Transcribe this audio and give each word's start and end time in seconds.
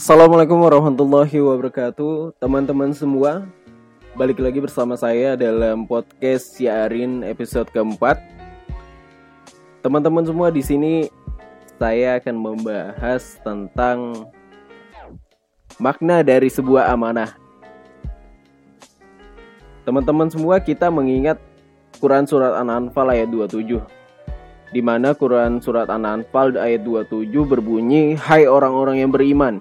Assalamualaikum 0.00 0.64
warahmatullahi 0.64 1.44
wabarakatuh 1.44 2.40
Teman-teman 2.40 2.88
semua. 2.96 3.44
Balik 4.16 4.40
lagi 4.40 4.56
bersama 4.56 4.96
saya 4.96 5.36
dalam 5.36 5.84
podcast 5.84 6.56
Siarin 6.56 7.20
episode 7.20 7.68
keempat. 7.68 8.16
Teman-teman 9.84 10.24
semua 10.24 10.48
di 10.48 10.64
sini 10.64 11.12
Saya 11.76 12.16
akan 12.16 12.32
membahas 12.32 13.44
tentang 13.44 14.24
Makna 15.76 16.24
dari 16.24 16.48
sebuah 16.48 16.88
amanah. 16.96 17.36
Teman-teman 19.84 20.32
semua 20.32 20.64
kita 20.64 20.88
mengingat 20.88 21.36
Quran 22.00 22.24
Surat 22.24 22.56
An-Anfal 22.56 23.04
ayat 23.04 23.28
27 23.28 23.84
di 24.72 24.80
mana 24.80 25.12
Quran 25.12 25.60
Surat 25.60 25.92
An-Anfal 25.92 26.56
ayat 26.56 26.88
27 26.88 27.28
berbunyi 27.44 28.16
Hai 28.16 28.48
orang-orang 28.48 29.04
yang 29.04 29.12
beriman 29.12 29.60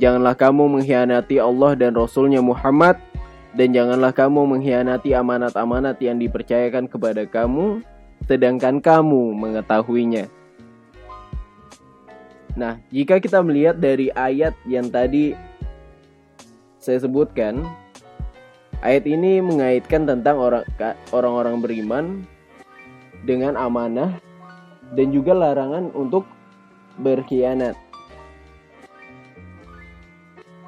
Janganlah 0.00 0.32
kamu 0.32 0.80
mengkhianati 0.80 1.36
Allah 1.36 1.76
dan 1.76 1.92
Rasulnya 1.92 2.40
Muhammad 2.40 2.96
dan 3.52 3.76
janganlah 3.76 4.12
kamu 4.16 4.48
mengkhianati 4.56 5.12
amanat-amanat 5.12 6.00
yang 6.00 6.16
dipercayakan 6.16 6.88
kepada 6.88 7.28
kamu 7.28 7.84
sedangkan 8.24 8.80
kamu 8.80 9.36
mengetahuinya. 9.36 10.30
Nah, 12.56 12.80
jika 12.92 13.20
kita 13.20 13.40
melihat 13.40 13.80
dari 13.80 14.12
ayat 14.12 14.56
yang 14.68 14.88
tadi 14.88 15.36
saya 16.80 17.00
sebutkan, 17.00 17.64
ayat 18.84 19.04
ini 19.08 19.40
mengaitkan 19.44 20.08
tentang 20.08 20.36
orang 20.40 20.64
orang-orang 21.12 21.56
beriman 21.60 22.04
dengan 23.24 23.56
amanah 23.56 24.16
dan 24.92 25.08
juga 25.12 25.32
larangan 25.32 25.88
untuk 25.96 26.28
berkhianat 27.00 27.76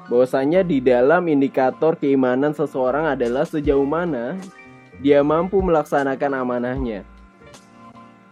bahwasanya 0.05 0.61
di 0.61 0.81
dalam 0.81 1.25
indikator 1.25 1.97
keimanan 1.97 2.53
seseorang 2.53 3.17
adalah 3.17 3.45
sejauh 3.45 3.85
mana 3.85 4.37
dia 5.01 5.25
mampu 5.25 5.59
melaksanakan 5.59 6.31
amanahnya. 6.45 7.03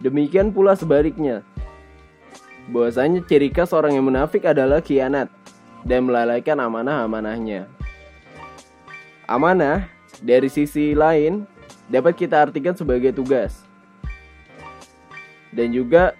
Demikian 0.00 0.52
pula 0.52 0.76
sebaliknya. 0.76 1.42
Bahwasanya 2.70 3.20
ciri 3.28 3.52
khas 3.52 3.76
orang 3.76 3.96
yang 3.96 4.08
munafik 4.08 4.48
adalah 4.48 4.80
khianat 4.80 5.28
dan 5.84 6.08
melalaikan 6.08 6.56
amanah-amanahnya. 6.56 7.68
Amanah 9.28 9.88
dari 10.24 10.48
sisi 10.48 10.96
lain 10.96 11.44
dapat 11.88 12.16
kita 12.16 12.48
artikan 12.48 12.72
sebagai 12.72 13.12
tugas. 13.12 13.64
Dan 15.52 15.70
juga 15.70 16.16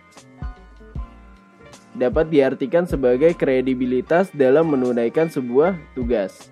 dapat 1.94 2.30
diartikan 2.30 2.84
sebagai 2.84 3.32
kredibilitas 3.38 4.30
dalam 4.34 4.70
menunaikan 4.74 5.30
sebuah 5.30 5.78
tugas. 5.94 6.50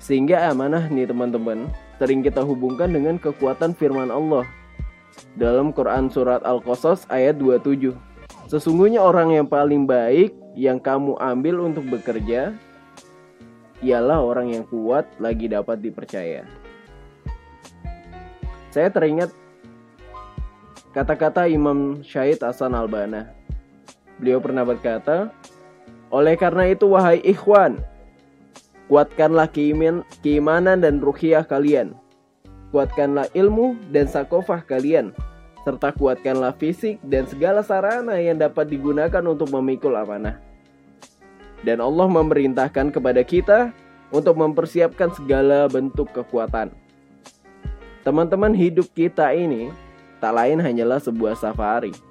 Sehingga 0.00 0.48
amanah 0.48 0.88
nih 0.88 1.08
teman-teman 1.08 1.68
sering 2.00 2.24
kita 2.24 2.40
hubungkan 2.40 2.88
dengan 2.88 3.20
kekuatan 3.20 3.76
firman 3.76 4.08
Allah 4.08 4.48
dalam 5.36 5.74
Quran 5.74 6.08
surat 6.08 6.40
Al-Qasas 6.46 7.04
ayat 7.12 7.36
27. 7.36 7.92
Sesungguhnya 8.48 9.04
orang 9.04 9.36
yang 9.36 9.46
paling 9.46 9.84
baik 9.84 10.32
yang 10.56 10.80
kamu 10.80 11.18
ambil 11.20 11.68
untuk 11.68 11.84
bekerja 11.86 12.56
ialah 13.84 14.18
orang 14.18 14.56
yang 14.56 14.64
kuat 14.66 15.06
lagi 15.20 15.46
dapat 15.46 15.84
dipercaya. 15.84 16.42
Saya 18.72 18.88
teringat 18.88 19.30
kata-kata 20.96 21.46
Imam 21.46 22.00
Syahid 22.00 22.40
Hasan 22.42 22.74
Al-Banah 22.74 23.37
Beliau 24.18 24.42
pernah 24.42 24.66
berkata, 24.66 25.30
"Oleh 26.10 26.34
karena 26.34 26.66
itu 26.66 26.90
wahai 26.90 27.22
ikhwan, 27.22 27.78
kuatkanlah 28.90 29.46
keiman, 29.46 30.02
keimanan 30.26 30.82
dan 30.82 30.98
ruhiyah 30.98 31.46
kalian. 31.46 31.94
Kuatkanlah 32.74 33.30
ilmu 33.32 33.78
dan 33.94 34.10
sakofah 34.10 34.60
kalian, 34.66 35.14
serta 35.62 35.94
kuatkanlah 35.94 36.52
fisik 36.58 37.00
dan 37.06 37.24
segala 37.30 37.62
sarana 37.62 38.18
yang 38.18 38.36
dapat 38.36 38.66
digunakan 38.66 39.22
untuk 39.22 39.54
memikul 39.54 39.94
amanah." 39.94 40.42
Dan 41.62 41.78
Allah 41.78 42.06
memerintahkan 42.10 42.94
kepada 42.94 43.22
kita 43.22 43.70
untuk 44.10 44.34
mempersiapkan 44.38 45.14
segala 45.14 45.66
bentuk 45.70 46.10
kekuatan. 46.10 46.70
Teman-teman 48.02 48.54
hidup 48.54 48.86
kita 48.94 49.30
ini 49.34 49.70
tak 50.18 50.34
lain 50.34 50.58
hanyalah 50.58 51.02
sebuah 51.02 51.34
safari 51.38 52.07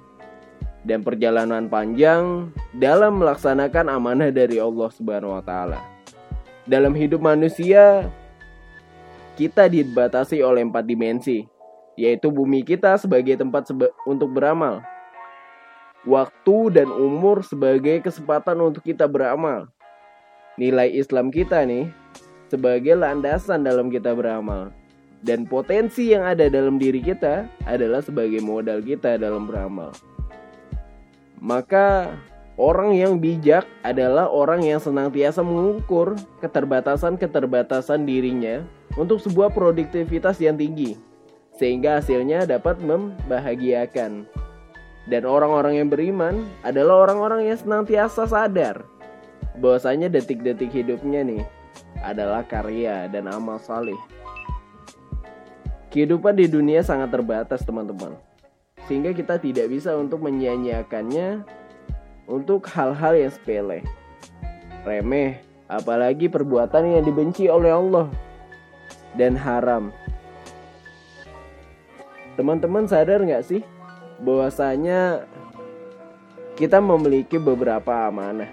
dan 0.88 1.04
perjalanan 1.04 1.68
panjang 1.68 2.48
dalam 2.72 3.20
melaksanakan 3.20 3.92
amanah 3.92 4.32
dari 4.32 4.56
Allah 4.56 4.88
Subhanahu 4.88 5.36
wa 5.36 5.44
taala. 5.44 5.84
Dalam 6.64 6.96
hidup 6.96 7.20
manusia 7.20 8.08
kita 9.36 9.68
dibatasi 9.68 10.40
oleh 10.40 10.64
empat 10.64 10.88
dimensi, 10.88 11.44
yaitu 11.94 12.32
bumi 12.32 12.64
kita 12.64 12.96
sebagai 12.96 13.36
tempat 13.36 13.68
seba 13.68 13.92
untuk 14.08 14.32
beramal, 14.32 14.80
waktu 16.08 16.72
dan 16.72 16.88
umur 16.88 17.44
sebagai 17.44 18.00
kesempatan 18.00 18.58
untuk 18.58 18.80
kita 18.80 19.04
beramal, 19.04 19.68
nilai 20.56 20.88
Islam 20.90 21.28
kita 21.28 21.62
nih 21.68 21.86
sebagai 22.48 22.96
landasan 22.96 23.62
dalam 23.62 23.92
kita 23.92 24.16
beramal, 24.16 24.74
dan 25.22 25.46
potensi 25.46 26.10
yang 26.10 26.26
ada 26.26 26.50
dalam 26.50 26.80
diri 26.80 26.98
kita 26.98 27.46
adalah 27.68 28.02
sebagai 28.02 28.42
modal 28.42 28.82
kita 28.82 29.20
dalam 29.20 29.46
beramal. 29.46 29.94
Maka 31.38 32.18
orang 32.58 32.98
yang 32.98 33.22
bijak 33.22 33.62
adalah 33.86 34.26
orang 34.26 34.66
yang 34.66 34.82
senantiasa 34.82 35.38
mengukur 35.46 36.18
keterbatasan-keterbatasan 36.42 38.02
dirinya 38.02 38.66
untuk 38.98 39.22
sebuah 39.22 39.54
produktivitas 39.54 40.42
yang 40.42 40.58
tinggi 40.58 40.98
sehingga 41.54 42.02
hasilnya 42.02 42.46
dapat 42.46 42.78
membahagiakan. 42.82 44.26
Dan 45.08 45.22
orang-orang 45.24 45.80
yang 45.80 45.88
beriman 45.88 46.44
adalah 46.60 47.08
orang-orang 47.08 47.48
yang 47.48 47.56
senantiasa 47.56 48.28
sadar 48.28 48.84
bahwasanya 49.56 50.12
detik-detik 50.12 50.68
hidupnya 50.68 51.24
nih 51.24 51.42
adalah 52.04 52.44
karya 52.44 53.08
dan 53.08 53.30
amal 53.30 53.56
saleh. 53.56 53.96
Kehidupan 55.88 56.36
di 56.36 56.44
dunia 56.44 56.84
sangat 56.84 57.08
terbatas, 57.08 57.64
teman-teman 57.64 58.27
sehingga 58.88 59.12
kita 59.12 59.36
tidak 59.36 59.68
bisa 59.68 59.92
untuk 59.92 60.24
menyia-nyiakannya 60.24 61.44
untuk 62.24 62.64
hal-hal 62.72 63.12
yang 63.20 63.28
sepele, 63.28 63.84
remeh, 64.88 65.44
apalagi 65.68 66.32
perbuatan 66.32 66.96
yang 66.96 67.04
dibenci 67.04 67.52
oleh 67.52 67.68
Allah 67.68 68.08
dan 69.12 69.36
haram. 69.36 69.92
Teman-teman 72.40 72.88
sadar 72.88 73.20
nggak 73.20 73.44
sih 73.44 73.62
bahwasanya 74.24 75.28
kita 76.56 76.80
memiliki 76.80 77.36
beberapa 77.36 78.08
amanah. 78.08 78.48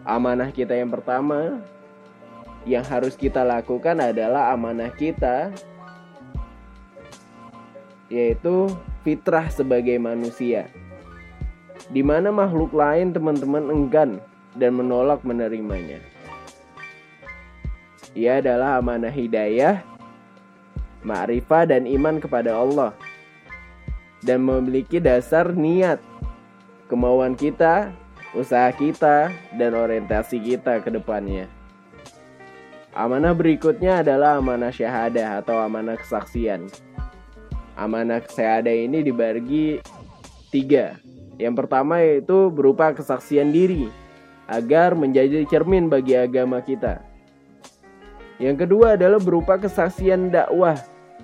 Amanah 0.00 0.48
kita 0.48 0.72
yang 0.72 0.88
pertama 0.88 1.60
yang 2.64 2.84
harus 2.84 3.16
kita 3.16 3.44
lakukan 3.44 4.00
adalah 4.00 4.52
amanah 4.52 4.92
kita 4.92 5.52
yaitu 8.10 8.68
fitrah 9.06 9.46
sebagai 9.48 9.96
manusia. 9.96 10.66
Di 11.88 12.02
mana 12.02 12.34
makhluk 12.34 12.74
lain 12.74 13.14
teman-teman 13.14 13.70
enggan 13.70 14.10
dan 14.58 14.76
menolak 14.76 15.22
menerimanya. 15.22 16.02
Ia 18.18 18.42
adalah 18.42 18.82
amanah 18.82 19.14
hidayah, 19.14 19.86
ma'rifah 21.06 21.70
dan 21.70 21.86
iman 21.86 22.18
kepada 22.18 22.58
Allah. 22.58 22.92
Dan 24.20 24.44
memiliki 24.44 25.00
dasar 25.00 25.54
niat, 25.54 26.02
kemauan 26.90 27.38
kita, 27.38 27.94
usaha 28.36 28.68
kita, 28.74 29.32
dan 29.56 29.72
orientasi 29.72 30.36
kita 30.42 30.82
ke 30.84 30.92
depannya. 30.92 31.48
Amanah 32.90 33.32
berikutnya 33.32 34.02
adalah 34.02 34.42
amanah 34.42 34.74
syahadah 34.74 35.40
atau 35.40 35.62
amanah 35.62 35.94
kesaksian 35.94 36.66
amanah 37.80 38.20
kesehatan 38.20 38.92
ini 38.92 39.00
dibagi 39.00 39.80
tiga. 40.52 41.00
Yang 41.40 41.64
pertama 41.64 42.04
yaitu 42.04 42.52
berupa 42.52 42.92
kesaksian 42.92 43.48
diri 43.48 43.88
agar 44.44 44.92
menjadi 44.92 45.40
cermin 45.48 45.88
bagi 45.88 46.12
agama 46.12 46.60
kita. 46.60 47.00
Yang 48.36 48.68
kedua 48.68 49.00
adalah 49.00 49.16
berupa 49.16 49.56
kesaksian 49.56 50.28
dakwah 50.28 50.76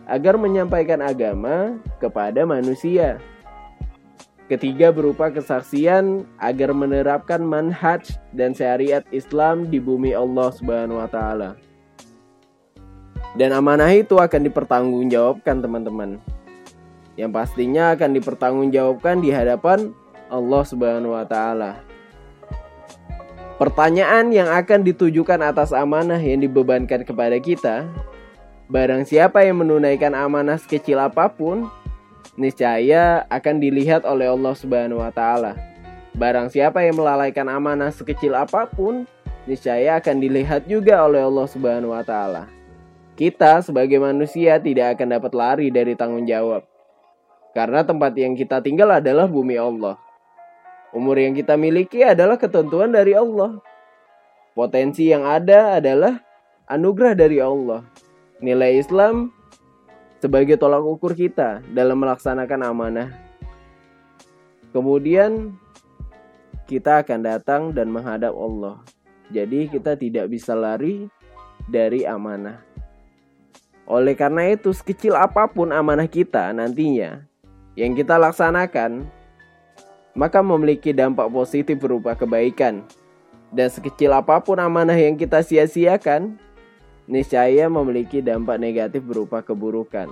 agar 0.09 0.41
menyampaikan 0.41 1.05
agama 1.05 1.77
kepada 2.01 2.49
manusia. 2.49 3.21
Ketiga 4.47 4.95
berupa 4.95 5.29
kesaksian 5.29 6.23
agar 6.39 6.71
menerapkan 6.71 7.43
manhaj 7.43 8.15
dan 8.31 8.55
syariat 8.55 9.03
Islam 9.11 9.67
di 9.69 9.83
bumi 9.83 10.15
Allah 10.15 10.55
Subhanahu 10.55 11.03
wa 11.03 11.11
taala. 11.11 11.59
Dan 13.37 13.53
amanah 13.53 13.91
itu 13.93 14.17
akan 14.17 14.49
dipertanggungjawabkan 14.49 15.61
teman-teman 15.61 16.17
yang 17.17 17.33
pastinya 17.33 17.97
akan 17.97 18.13
dipertanggungjawabkan 18.21 19.25
di 19.25 19.33
hadapan 19.33 19.93
Allah 20.29 20.63
Subhanahu 20.63 21.17
wa 21.17 21.25
taala. 21.25 21.81
Pertanyaan 23.57 24.37
yang 24.37 24.53
akan 24.53 24.85
ditujukan 24.85 25.41
atas 25.41 25.73
amanah 25.73 26.21
yang 26.21 26.45
dibebankan 26.45 27.09
kepada 27.09 27.41
kita, 27.41 27.89
barang 28.69 29.09
siapa 29.09 29.41
yang 29.49 29.65
menunaikan 29.65 30.13
amanah 30.13 30.61
sekecil 30.61 31.01
apa 31.01 31.33
pun, 31.33 31.65
niscaya 32.37 33.25
akan 33.33 33.57
dilihat 33.57 34.05
oleh 34.05 34.29
Allah 34.29 34.53
Subhanahu 34.53 35.01
wa 35.01 35.09
taala. 35.09 35.57
Barang 36.13 36.53
siapa 36.53 36.85
yang 36.85 37.01
melalaikan 37.01 37.49
amanah 37.49 37.89
sekecil 37.97 38.37
apa 38.37 38.69
pun, 38.69 39.09
niscaya 39.49 39.97
akan 39.97 40.21
dilihat 40.21 40.69
juga 40.69 41.01
oleh 41.01 41.25
Allah 41.25 41.47
Subhanahu 41.49 41.97
wa 41.97 42.05
taala. 42.05 42.53
Kita 43.17 43.65
sebagai 43.65 43.97
manusia 43.97 44.61
tidak 44.61 45.01
akan 45.01 45.17
dapat 45.17 45.33
lari 45.33 45.73
dari 45.73 45.97
tanggung 45.97 46.29
jawab. 46.29 46.76
Karena 47.57 47.81
tempat 47.81 48.13
yang 48.21 48.37
kita 48.37 48.61
tinggal 48.61 49.01
adalah 49.01 49.25
bumi 49.25 49.57
Allah. 49.57 49.97
Umur 50.93 51.17
yang 51.17 51.33
kita 51.33 51.57
miliki 51.57 52.05
adalah 52.05 52.37
ketentuan 52.37 52.93
dari 52.93 53.17
Allah. 53.17 53.57
Potensi 54.53 55.09
yang 55.09 55.25
ada 55.25 55.81
adalah 55.81 56.21
anugerah 56.69 57.17
dari 57.17 57.41
Allah. 57.41 57.81
Nilai 58.45 58.77
Islam 58.77 59.33
sebagai 60.21 60.61
tolak 60.61 60.85
ukur 60.85 61.17
kita 61.17 61.65
dalam 61.73 61.97
melaksanakan 61.97 62.61
amanah. 62.61 63.09
Kemudian 64.77 65.57
kita 66.69 67.09
akan 67.09 67.25
datang 67.25 67.63
dan 67.73 67.89
menghadap 67.89 68.37
Allah. 68.37 68.85
Jadi 69.33 69.73
kita 69.73 69.97
tidak 69.97 70.29
bisa 70.29 70.53
lari 70.53 71.09
dari 71.65 72.05
amanah. 72.05 72.61
Oleh 73.89 74.13
karena 74.13 74.45
itu, 74.53 74.77
sekecil 74.77 75.17
apa 75.17 75.49
pun 75.49 75.73
amanah 75.73 76.05
kita 76.05 76.53
nantinya 76.53 77.25
yang 77.77 77.93
kita 77.93 78.17
laksanakan, 78.17 79.05
maka 80.17 80.41
memiliki 80.41 80.97
dampak 80.97 81.29
positif 81.29 81.77
berupa 81.77 82.17
kebaikan. 82.17 82.81
Dan 83.53 83.69
sekecil 83.69 84.11
apa 84.11 84.41
pun 84.41 84.59
amanah 84.59 84.97
yang 84.97 85.15
kita 85.15 85.45
sia-siakan, 85.45 86.41
niscaya 87.07 87.69
memiliki 87.69 88.25
dampak 88.25 88.59
negatif 88.59 89.05
berupa 89.05 89.45
keburukan. 89.45 90.11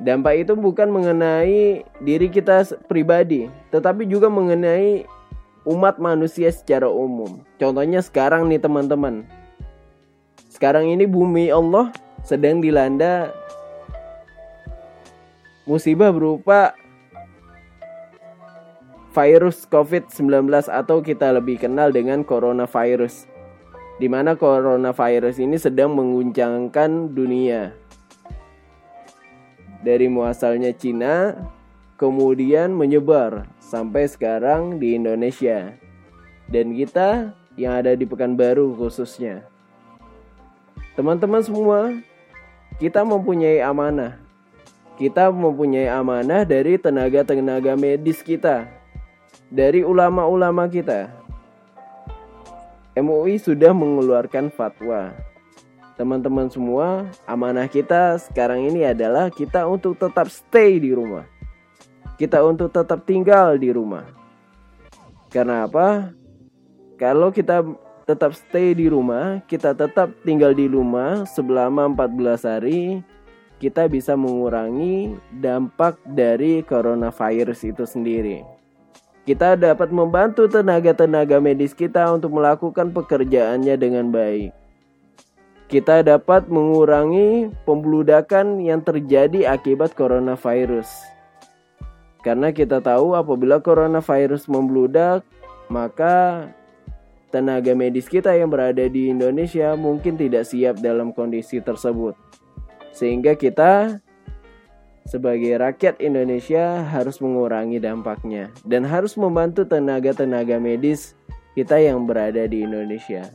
Dampak 0.00 0.46
itu 0.46 0.54
bukan 0.58 0.90
mengenai 0.90 1.86
diri 2.02 2.26
kita 2.26 2.66
pribadi, 2.90 3.46
tetapi 3.70 4.06
juga 4.06 4.26
mengenai 4.26 5.06
umat 5.66 6.02
manusia 6.02 6.50
secara 6.50 6.90
umum. 6.90 7.42
Contohnya 7.58 8.02
sekarang 8.02 8.50
nih 8.50 8.58
teman-teman. 8.58 9.22
Sekarang 10.50 10.86
ini 10.86 11.06
bumi 11.06 11.50
Allah 11.50 11.90
sedang 12.22 12.62
dilanda 12.62 13.30
musibah 15.64 16.12
berupa 16.12 16.76
virus 19.14 19.64
COVID-19 19.68 20.48
atau 20.68 21.00
kita 21.00 21.32
lebih 21.32 21.62
kenal 21.62 21.94
dengan 21.94 22.26
coronavirus 22.26 23.34
di 23.98 24.10
mana 24.10 24.34
coronavirus 24.34 25.38
ini 25.38 25.54
sedang 25.54 25.94
mengguncangkan 25.94 27.14
dunia. 27.14 27.74
Dari 29.84 30.08
muasalnya 30.08 30.72
Cina, 30.74 31.36
kemudian 32.00 32.72
menyebar 32.72 33.46
sampai 33.60 34.08
sekarang 34.08 34.80
di 34.80 34.96
Indonesia. 34.96 35.76
Dan 36.48 36.72
kita 36.72 37.36
yang 37.54 37.84
ada 37.84 37.92
di 37.92 38.08
Pekanbaru 38.08 38.74
khususnya. 38.74 39.44
Teman-teman 40.96 41.42
semua, 41.44 41.92
kita 42.80 43.04
mempunyai 43.04 43.60
amanah. 43.60 44.23
Kita 44.94 45.26
mempunyai 45.34 45.90
amanah 45.90 46.46
dari 46.46 46.78
tenaga-tenaga 46.78 47.74
medis 47.74 48.22
kita, 48.22 48.70
dari 49.50 49.82
ulama-ulama 49.82 50.70
kita, 50.70 51.10
MUI 52.94 53.42
sudah 53.42 53.74
mengeluarkan 53.74 54.54
fatwa. 54.54 55.10
Teman-teman 55.98 56.46
semua, 56.46 57.10
amanah 57.26 57.66
kita 57.66 58.22
sekarang 58.22 58.70
ini 58.70 58.86
adalah 58.86 59.34
kita 59.34 59.66
untuk 59.66 59.98
tetap 59.98 60.30
stay 60.30 60.78
di 60.78 60.94
rumah. 60.94 61.26
Kita 62.14 62.46
untuk 62.46 62.70
tetap 62.70 63.02
tinggal 63.02 63.58
di 63.58 63.74
rumah. 63.74 64.06
Karena 65.26 65.66
apa? 65.66 66.14
Kalau 66.94 67.34
kita 67.34 67.66
tetap 68.06 68.38
stay 68.38 68.78
di 68.78 68.86
rumah, 68.86 69.42
kita 69.50 69.74
tetap 69.74 70.14
tinggal 70.22 70.54
di 70.54 70.70
rumah 70.70 71.26
selama 71.26 71.90
14 71.90 72.46
hari, 72.46 73.02
kita 73.64 73.88
bisa 73.88 74.12
mengurangi 74.12 75.16
dampak 75.32 75.96
dari 76.04 76.60
coronavirus 76.60 77.72
itu 77.72 77.88
sendiri. 77.88 78.44
Kita 79.24 79.56
dapat 79.56 79.88
membantu 79.88 80.44
tenaga-tenaga 80.44 81.40
medis 81.40 81.72
kita 81.72 82.12
untuk 82.12 82.36
melakukan 82.36 82.92
pekerjaannya 82.92 83.72
dengan 83.80 84.12
baik. 84.12 84.52
Kita 85.64 86.04
dapat 86.04 86.44
mengurangi 86.52 87.48
pembludakan 87.64 88.60
yang 88.60 88.84
terjadi 88.84 89.48
akibat 89.48 89.96
coronavirus. 89.96 90.92
Karena 92.20 92.52
kita 92.52 92.84
tahu 92.84 93.16
apabila 93.16 93.64
coronavirus 93.64 94.44
membludak, 94.44 95.24
maka 95.72 96.52
tenaga 97.32 97.72
medis 97.72 98.12
kita 98.12 98.36
yang 98.36 98.52
berada 98.52 98.84
di 98.92 99.08
Indonesia 99.08 99.72
mungkin 99.72 100.20
tidak 100.20 100.44
siap 100.44 100.84
dalam 100.84 101.16
kondisi 101.16 101.64
tersebut. 101.64 102.43
Sehingga 102.94 103.34
kita 103.34 103.98
sebagai 105.04 105.60
rakyat 105.60 106.00
Indonesia 106.00 106.80
harus 106.86 107.20
mengurangi 107.20 107.76
dampaknya 107.82 108.48
dan 108.64 108.88
harus 108.88 109.18
membantu 109.20 109.68
tenaga-tenaga 109.68 110.56
medis 110.56 111.12
kita 111.52 111.76
yang 111.76 112.08
berada 112.08 112.46
di 112.48 112.64
Indonesia. 112.64 113.28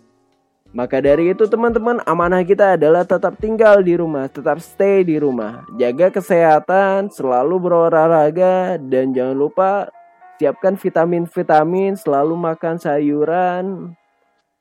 Maka 0.69 1.01
dari 1.01 1.33
itu 1.33 1.50
teman-teman 1.50 1.97
amanah 2.06 2.45
kita 2.45 2.77
adalah 2.77 3.01
tetap 3.01 3.41
tinggal 3.41 3.81
di 3.81 3.97
rumah, 3.97 4.29
tetap 4.29 4.61
stay 4.61 5.01
di 5.01 5.17
rumah, 5.17 5.65
jaga 5.81 6.13
kesehatan, 6.13 7.09
selalu 7.09 7.57
berolahraga 7.57 8.77
dan 8.77 9.09
jangan 9.09 9.33
lupa 9.33 9.89
siapkan 10.38 10.77
vitamin-vitamin, 10.77 11.97
selalu 11.97 12.38
makan 12.38 12.77
sayuran 12.77 13.97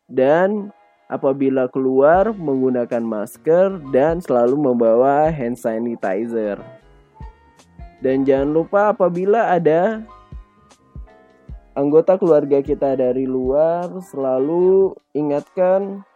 dan 0.08 0.72
apabila 1.08 1.66
keluar 1.72 2.37
menggunakan 2.37 3.00
masker 3.00 3.81
dan 3.90 4.20
selalu 4.20 4.60
membawa 4.60 5.32
hand 5.32 5.56
sanitizer. 5.56 6.60
Dan 7.98 8.22
jangan 8.22 8.55
lupa 8.55 8.94
apabila 8.94 9.50
ada 9.50 10.05
anggota 11.74 12.15
keluarga 12.15 12.62
kita 12.62 12.94
dari 12.94 13.27
luar 13.27 13.91
selalu 14.05 14.94
ingatkan 15.17 16.06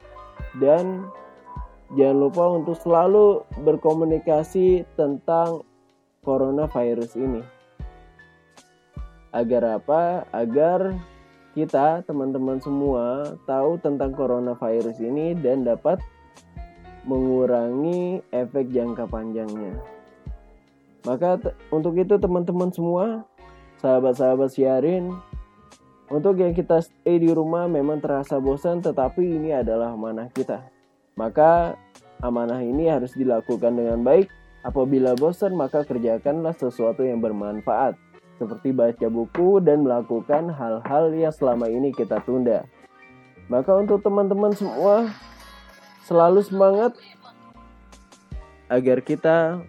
dan 0.63 1.09
jangan 1.97 2.19
lupa 2.29 2.45
untuk 2.55 2.77
selalu 2.79 3.43
berkomunikasi 3.67 4.87
tentang 4.95 5.67
coronavirus 6.23 7.19
ini. 7.19 7.43
Agar 9.33 9.81
apa? 9.81 10.29
Agar 10.31 10.95
kita 11.53 12.01
teman-teman 12.09 12.57
semua 12.61 13.37
tahu 13.45 13.77
tentang 13.81 14.17
coronavirus 14.17 14.97
ini 15.05 15.37
dan 15.37 15.65
dapat 15.65 16.01
mengurangi 17.05 18.23
efek 18.33 18.73
jangka 18.73 19.05
panjangnya. 19.11 19.77
Maka 21.03 21.39
untuk 21.75 21.99
itu 21.99 22.15
teman-teman 22.15 22.71
semua, 22.71 23.27
sahabat-sahabat 23.83 24.55
siarin, 24.55 25.11
untuk 26.13 26.39
yang 26.39 26.53
kita 26.53 26.85
stay 26.85 27.19
di 27.19 27.33
rumah 27.33 27.65
memang 27.67 27.99
terasa 27.99 28.37
bosan 28.37 28.85
tetapi 28.85 29.25
ini 29.25 29.57
adalah 29.57 29.97
amanah 29.97 30.29
kita. 30.31 30.61
Maka 31.17 31.75
amanah 32.21 32.61
ini 32.61 32.87
harus 32.89 33.17
dilakukan 33.17 33.75
dengan 33.75 34.05
baik. 34.05 34.29
Apabila 34.63 35.19
bosan 35.19 35.59
maka 35.59 35.83
kerjakanlah 35.83 36.55
sesuatu 36.55 37.03
yang 37.03 37.19
bermanfaat. 37.19 37.99
Seperti 38.43 38.75
baca 38.75 39.07
buku 39.07 39.63
dan 39.63 39.87
melakukan 39.87 40.51
hal-hal 40.51 41.15
yang 41.15 41.31
selama 41.31 41.71
ini 41.71 41.95
kita 41.95 42.19
tunda. 42.27 42.67
Maka 43.47 43.71
untuk 43.79 44.03
teman-teman 44.03 44.51
semua 44.51 45.15
selalu 46.03 46.43
semangat 46.43 46.99
agar 48.67 48.99
kita 48.99 49.63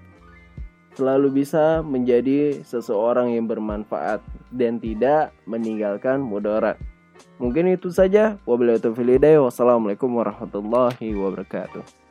selalu 0.98 1.46
bisa 1.46 1.86
menjadi 1.86 2.66
seseorang 2.66 3.38
yang 3.38 3.46
bermanfaat 3.46 4.26
dan 4.50 4.82
tidak 4.82 5.38
meninggalkan 5.46 6.18
mudarat. 6.18 6.82
Mungkin 7.38 7.78
itu 7.78 7.94
saja. 7.94 8.42
Wabillahi 8.50 8.82
taufiq 8.82 9.22
Wassalamualaikum 9.22 10.10
warahmatullahi 10.18 11.14
wabarakatuh. 11.14 12.03